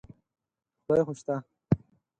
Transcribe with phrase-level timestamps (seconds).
[0.83, 1.35] خدای خو شته.